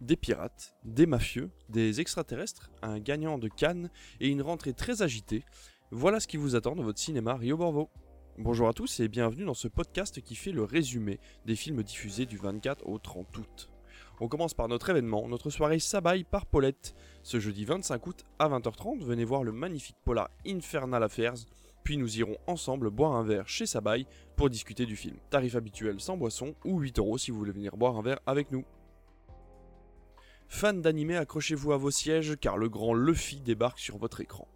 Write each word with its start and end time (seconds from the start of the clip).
des 0.00 0.16
pirates, 0.16 0.74
des 0.84 1.06
mafieux, 1.06 1.50
des 1.68 2.00
extraterrestres, 2.00 2.70
un 2.82 2.98
gagnant 2.98 3.38
de 3.38 3.48
Cannes 3.48 3.90
et 4.20 4.28
une 4.28 4.42
rentrée 4.42 4.72
très 4.72 5.02
agitée. 5.02 5.44
Voilà 5.90 6.20
ce 6.20 6.26
qui 6.26 6.38
vous 6.38 6.56
attend 6.56 6.74
dans 6.74 6.82
votre 6.82 6.98
cinéma 6.98 7.34
Rio 7.34 7.56
Borvo. 7.56 7.90
Bonjour 8.38 8.68
à 8.68 8.72
tous 8.72 9.00
et 9.00 9.08
bienvenue 9.08 9.44
dans 9.44 9.54
ce 9.54 9.68
podcast 9.68 10.22
qui 10.22 10.34
fait 10.34 10.52
le 10.52 10.64
résumé 10.64 11.20
des 11.44 11.56
films 11.56 11.82
diffusés 11.82 12.24
du 12.24 12.38
24 12.38 12.86
au 12.86 12.98
30 12.98 13.36
août. 13.36 13.70
On 14.20 14.28
commence 14.28 14.54
par 14.54 14.68
notre 14.68 14.88
événement, 14.88 15.28
notre 15.28 15.50
soirée 15.50 15.78
Sabaye 15.78 16.24
par 16.24 16.46
Paulette. 16.46 16.94
Ce 17.22 17.38
jeudi 17.38 17.66
25 17.66 18.06
août 18.06 18.24
à 18.38 18.48
20h30, 18.48 19.04
venez 19.04 19.24
voir 19.24 19.44
le 19.44 19.52
magnifique 19.52 19.96
polar 20.04 20.30
Infernal 20.46 21.02
Affairs, 21.02 21.34
puis 21.84 21.98
nous 21.98 22.18
irons 22.18 22.36
ensemble 22.46 22.90
boire 22.90 23.12
un 23.12 23.24
verre 23.24 23.48
chez 23.48 23.66
Sabaye 23.66 24.06
pour 24.36 24.48
discuter 24.48 24.86
du 24.86 24.96
film. 24.96 25.16
Tarif 25.28 25.56
habituel 25.56 26.00
sans 26.00 26.16
boisson 26.16 26.54
ou 26.64 26.80
8 26.80 26.98
euros 26.98 27.18
si 27.18 27.30
vous 27.30 27.38
voulez 27.38 27.52
venir 27.52 27.76
boire 27.76 27.96
un 27.96 28.02
verre 28.02 28.20
avec 28.26 28.50
nous. 28.50 28.64
Fans 30.52 30.74
d'anime, 30.74 31.12
accrochez-vous 31.12 31.72
à 31.72 31.76
vos 31.76 31.92
sièges 31.92 32.36
car 32.38 32.58
le 32.58 32.68
grand 32.68 32.92
Luffy 32.92 33.40
débarque 33.40 33.78
sur 33.78 33.96
votre 33.96 34.20
écran. 34.20 34.48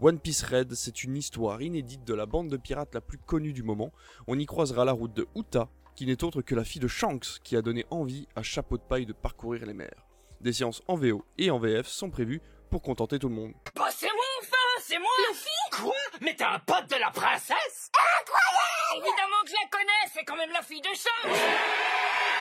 One 0.00 0.18
Piece 0.18 0.42
Red, 0.42 0.74
c'est 0.74 1.04
une 1.04 1.14
histoire 1.14 1.60
inédite 1.60 2.04
de 2.04 2.14
la 2.14 2.24
bande 2.24 2.48
de 2.48 2.56
pirates 2.56 2.94
la 2.94 3.02
plus 3.02 3.18
connue 3.18 3.52
du 3.52 3.62
moment. 3.62 3.92
On 4.26 4.38
y 4.38 4.46
croisera 4.46 4.86
la 4.86 4.92
route 4.92 5.12
de 5.12 5.28
Uta, 5.36 5.68
qui 5.94 6.06
n'est 6.06 6.24
autre 6.24 6.40
que 6.40 6.54
la 6.54 6.64
fille 6.64 6.80
de 6.80 6.88
Shanks 6.88 7.38
qui 7.44 7.54
a 7.54 7.62
donné 7.62 7.84
envie 7.90 8.26
à 8.34 8.42
Chapeau 8.42 8.78
de 8.78 8.82
paille 8.82 9.04
de 9.04 9.12
parcourir 9.12 9.66
les 9.66 9.74
mers. 9.74 10.06
Des 10.40 10.54
séances 10.54 10.82
en 10.88 10.96
VO 10.96 11.22
et 11.36 11.50
en 11.50 11.58
VF 11.58 11.86
sont 11.86 12.10
prévues 12.10 12.40
pour 12.70 12.80
contenter 12.82 13.18
tout 13.18 13.28
le 13.28 13.34
monde. 13.34 13.52
Bah 13.76 13.88
c'est 13.94 14.06
moi 14.06 14.24
enfin, 14.40 14.80
c'est 14.80 14.98
moi 14.98 15.10
Luffy? 15.28 15.82
Quoi? 15.82 15.92
Mais 16.22 16.34
t'es 16.34 16.44
un 16.44 16.58
pote 16.60 16.88
de 16.90 16.96
la 16.98 17.10
princesse? 17.10 17.90
Incroyable 18.20 19.06
Évidemment 19.06 19.42
que 19.44 19.50
je 19.50 19.54
la 19.62 19.68
connais, 19.70 20.12
c'est 20.14 20.24
quand 20.24 20.36
même 20.36 20.50
la 20.50 20.62
fille 20.62 20.80
de 20.80 20.86
Shanks 20.86 21.38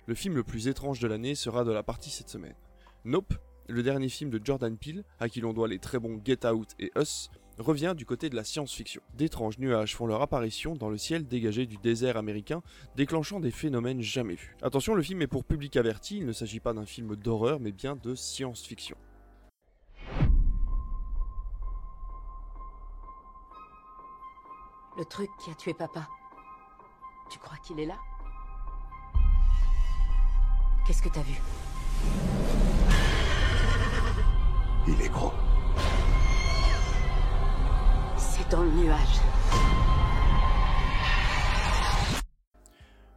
Le 0.08 0.16
film 0.16 0.36
le 0.36 0.44
plus 0.44 0.70
étrange 0.70 1.00
de 1.00 1.08
l'année 1.10 1.36
sera 1.36 1.66
de 1.66 1.72
la 1.72 1.84
partie 1.84 2.10
cette 2.10 2.30
semaine. 2.30 2.56
Nope, 3.04 3.34
le 3.68 3.82
dernier 3.82 4.10
film 4.10 4.30
de 4.30 4.40
Jordan 4.44 4.78
Peele, 4.78 5.04
à 5.20 5.28
qui 5.28 5.42
l'on 5.42 5.54
doit 5.54 5.68
les 5.68 5.80
très 5.80 5.98
bons 5.98 6.22
Get 6.24 6.46
Out 6.46 6.70
et 6.78 6.92
Us, 6.96 7.32
revient 7.58 7.96
du 7.98 8.06
côté 8.06 8.30
de 8.30 8.36
la 8.36 8.44
science-fiction. 8.44 9.02
D'étranges 9.16 9.58
nuages 9.58 9.96
font 9.96 10.06
leur 10.06 10.22
apparition 10.22 10.76
dans 10.76 10.90
le 10.90 10.98
ciel 10.98 11.28
dégagé 11.28 11.66
du 11.66 11.78
désert 11.78 12.16
américain, 12.16 12.62
déclenchant 12.96 13.40
des 13.40 13.50
phénomènes 13.50 14.02
jamais 14.02 14.36
vus. 14.36 14.56
Attention, 14.62 14.94
le 14.94 15.02
film 15.02 15.24
est 15.24 15.28
pour 15.28 15.44
public 15.44 15.78
averti, 15.78 16.18
il 16.18 16.28
ne 16.28 16.32
s'agit 16.32 16.60
pas 16.60 16.74
d'un 16.74 16.86
film 16.86 17.16
d'horreur, 17.16 17.60
mais 17.60 17.72
bien 17.72 17.96
de 17.96 18.14
science-fiction. 18.14 18.98
Le 24.96 25.06
truc 25.06 25.30
qui 25.44 25.50
a 25.50 25.56
tué 25.56 25.74
papa. 25.74 26.08
Tu 27.32 27.40
crois 27.40 27.58
qu'il 27.66 27.80
est 27.80 27.88
là? 27.88 27.98
Qu'est-ce 30.86 31.02
que 31.02 31.10
t'as 31.10 31.24
vu? 31.24 31.34
Il 34.88 35.00
est 35.00 35.10
gros. 35.10 35.32
C'est 38.18 38.50
dans 38.50 38.64
le 38.64 38.72
nuage. 38.72 38.98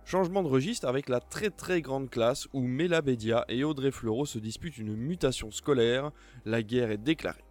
Changement 0.05 0.43
de 0.43 0.49
registre 0.49 0.87
avec 0.87 1.09
la 1.09 1.21
très 1.21 1.49
très 1.49 1.81
grande 1.81 2.11
classe 2.11 2.49
où 2.53 2.61
Mela 2.61 3.01
Bedia 3.01 3.47
et 3.49 3.65
Audrey 3.65 3.91
Fleurot 3.91 4.27
se 4.27 4.39
disputent 4.39 4.77
une 4.77 4.95
mutation 4.95 5.51
scolaire, 5.51 6.11
la 6.45 6.63
guerre 6.63 6.91
est 6.91 6.99
déclarée. 6.99 7.45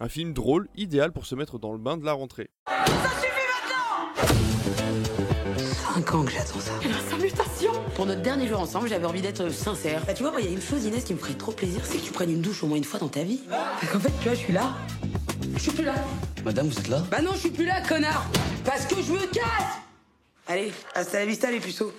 Un 0.00 0.08
film 0.08 0.32
drôle, 0.32 0.68
idéal 0.74 1.12
pour 1.12 1.24
se 1.24 1.36
mettre 1.36 1.60
dans 1.60 1.72
le 1.72 1.78
bain 1.78 1.96
de 1.96 2.04
la 2.04 2.14
rentrée. 2.14 2.50
5 5.94 6.14
ans 6.14 6.24
que 6.24 6.30
j'attends 6.30 6.58
ça. 6.58 6.72
Sa 7.10 7.16
mutation 7.18 7.72
Pour 7.94 8.06
notre 8.06 8.22
dernier 8.22 8.48
jour 8.48 8.60
ensemble, 8.60 8.88
j'avais 8.88 9.04
envie 9.04 9.20
d'être 9.20 9.50
sincère. 9.50 10.02
Bah, 10.06 10.14
tu 10.14 10.22
vois, 10.22 10.32
il 10.38 10.46
y 10.46 10.48
a 10.48 10.52
une 10.52 10.60
chose, 10.62 10.86
Inès, 10.86 11.04
qui 11.04 11.12
me 11.12 11.18
ferait 11.18 11.34
trop 11.34 11.52
plaisir, 11.52 11.82
c'est 11.84 11.98
que 11.98 12.02
tu 12.02 12.12
prennes 12.12 12.30
une 12.30 12.40
douche 12.40 12.62
au 12.62 12.66
moins 12.66 12.78
une 12.78 12.84
fois 12.84 12.98
dans 12.98 13.08
ta 13.08 13.22
vie. 13.22 13.40
Parce 13.48 13.92
qu'en 13.92 14.00
fait, 14.00 14.12
tu 14.20 14.28
vois, 14.28 14.34
je 14.34 14.38
suis 14.38 14.52
là. 14.54 14.74
Je 15.54 15.58
suis 15.58 15.70
plus 15.70 15.84
là. 15.84 15.94
Madame, 16.46 16.68
vous 16.68 16.78
êtes 16.78 16.88
là? 16.88 17.02
Bah 17.10 17.20
non, 17.20 17.32
je 17.34 17.40
suis 17.40 17.50
plus 17.50 17.66
là, 17.66 17.82
connard 17.86 18.26
Parce 18.64 18.86
que 18.86 19.02
je 19.02 19.12
me 19.12 19.26
casse 19.32 19.80
Allez, 20.46 20.72
hasta 20.94 21.18
la 21.18 21.26
vista, 21.26 21.50
les 21.50 21.60
puceaux. 21.60 21.92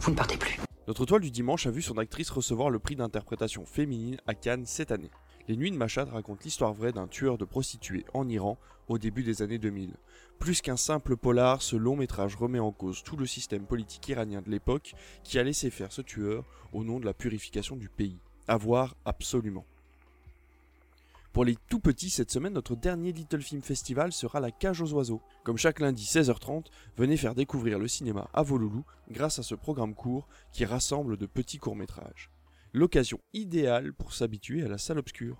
Vous 0.00 0.10
ne 0.10 0.16
partez 0.16 0.36
plus. 0.36 0.60
Notre 0.88 1.06
toile 1.06 1.22
du 1.22 1.30
dimanche 1.30 1.66
a 1.66 1.70
vu 1.70 1.80
son 1.80 1.96
actrice 1.96 2.28
recevoir 2.28 2.68
le 2.68 2.78
prix 2.78 2.96
d'interprétation 2.96 3.64
féminine 3.64 4.18
à 4.26 4.34
Cannes 4.34 4.66
cette 4.66 4.92
année. 4.92 5.10
Les 5.48 5.56
Nuits 5.56 5.72
de 5.72 5.76
Machad 5.76 6.08
racontent 6.08 6.42
l'histoire 6.44 6.72
vraie 6.72 6.92
d'un 6.92 7.08
tueur 7.08 7.36
de 7.36 7.44
prostituées 7.44 8.04
en 8.14 8.28
Iran 8.28 8.58
au 8.88 8.98
début 8.98 9.24
des 9.24 9.42
années 9.42 9.58
2000. 9.58 9.92
Plus 10.38 10.60
qu'un 10.60 10.76
simple 10.76 11.16
polar, 11.16 11.62
ce 11.62 11.74
long 11.74 11.96
métrage 11.96 12.36
remet 12.36 12.60
en 12.60 12.70
cause 12.70 13.02
tout 13.02 13.16
le 13.16 13.26
système 13.26 13.64
politique 13.64 14.08
iranien 14.08 14.40
de 14.40 14.50
l'époque 14.50 14.94
qui 15.24 15.40
a 15.40 15.42
laissé 15.42 15.70
faire 15.70 15.90
ce 15.90 16.00
tueur 16.00 16.44
au 16.72 16.84
nom 16.84 17.00
de 17.00 17.06
la 17.06 17.12
purification 17.14 17.74
du 17.74 17.88
pays. 17.88 18.18
À 18.46 18.56
voir 18.56 18.94
absolument. 19.04 19.64
Pour 21.32 21.44
les 21.44 21.56
tout 21.68 21.80
petits, 21.80 22.10
cette 22.10 22.30
semaine, 22.30 22.52
notre 22.52 22.76
dernier 22.76 23.10
Little 23.10 23.40
Film 23.40 23.62
Festival 23.62 24.12
sera 24.12 24.38
la 24.38 24.50
Cage 24.50 24.82
aux 24.82 24.92
Oiseaux. 24.92 25.22
Comme 25.42 25.56
chaque 25.56 25.80
lundi 25.80 26.04
16h30, 26.04 26.66
venez 26.96 27.16
faire 27.16 27.34
découvrir 27.34 27.78
le 27.80 27.88
cinéma 27.88 28.28
à 28.32 28.42
vos 28.42 28.58
loulous 28.58 28.84
grâce 29.10 29.38
à 29.38 29.42
ce 29.42 29.54
programme 29.54 29.94
court 29.94 30.28
qui 30.52 30.64
rassemble 30.64 31.16
de 31.16 31.26
petits 31.26 31.58
courts-métrages. 31.58 32.30
L'occasion 32.74 33.20
idéale 33.34 33.92
pour 33.92 34.14
s'habituer 34.14 34.62
à 34.62 34.68
la 34.68 34.78
salle 34.78 34.98
obscure. 34.98 35.36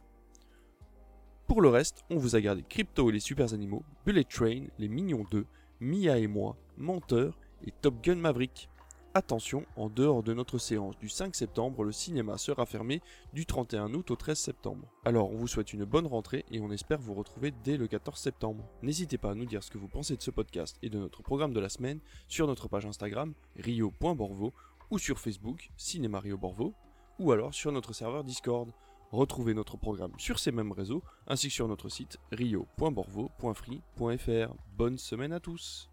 Pour 1.47 1.63
le 1.63 1.71
reste, 1.71 2.05
on 2.11 2.19
vous 2.19 2.37
a 2.37 2.43
gardé 2.43 2.63
Crypto 2.63 3.09
et 3.09 3.13
les 3.13 3.21
super 3.21 3.55
animaux, 3.55 3.83
Bullet 4.05 4.25
Train, 4.25 4.67
Les 4.79 4.89
Mignons 4.89 5.25
2, 5.31 5.47
Mia 5.81 6.19
et 6.19 6.27
moi, 6.27 6.59
Menteur 6.77 7.39
et 7.67 7.73
Top 7.81 8.03
Gun 8.03 8.17
Maverick. 8.17 8.69
Attention, 9.15 9.65
en 9.77 9.89
dehors 9.89 10.23
de 10.23 10.35
notre 10.35 10.59
séance 10.59 10.99
du 10.99 11.09
5 11.09 11.35
septembre, 11.35 11.85
le 11.85 11.93
cinéma 11.93 12.37
sera 12.37 12.67
fermé 12.67 13.01
du 13.33 13.47
31 13.47 13.95
août 13.95 14.11
au 14.11 14.17
13 14.17 14.39
septembre. 14.39 14.87
Alors 15.07 15.33
on 15.33 15.37
vous 15.37 15.49
souhaite 15.49 15.73
une 15.73 15.87
bonne 15.87 16.07
rentrée 16.07 16.45
et 16.51 16.61
on 16.61 16.71
espère 16.71 17.01
vous 17.01 17.15
retrouver 17.15 17.51
dès 17.65 17.79
le 17.79 17.89
14 17.89 18.19
septembre. 18.19 18.69
N'hésitez 18.83 19.17
pas 19.17 19.31
à 19.31 19.35
nous 19.35 19.47
dire 19.47 19.63
ce 19.63 19.71
que 19.71 19.79
vous 19.79 19.89
pensez 19.89 20.19
de 20.19 20.23
ce 20.23 20.31
podcast 20.31 20.77
et 20.83 20.91
de 20.91 20.99
notre 20.99 21.23
programme 21.23 21.55
de 21.55 21.61
la 21.61 21.71
semaine 21.71 22.01
sur 22.29 22.47
notre 22.47 22.69
page 22.69 22.85
Instagram 22.85 23.33
rio.borvo 23.57 24.53
ou 24.91 24.99
sur 24.99 25.19
Facebook 25.19 25.71
Cinéma 25.79 26.21
Rio 26.21 26.37
Borvo 26.37 26.75
ou 27.19 27.33
alors 27.33 27.55
sur 27.55 27.73
notre 27.73 27.93
serveur 27.93 28.25
Discord. 28.25 28.71
Retrouvez 29.11 29.53
notre 29.53 29.77
programme 29.77 30.13
sur 30.19 30.39
ces 30.39 30.53
mêmes 30.53 30.73
réseaux 30.73 31.03
ainsi 31.27 31.49
que 31.49 31.55
sur 31.55 31.69
notre 31.69 31.91
site 31.91 32.19
rio.borvo.free.fr. 32.33 34.55
Bonne 34.77 34.99
semaine 34.99 35.35
à 35.35 35.41
tous 35.41 35.92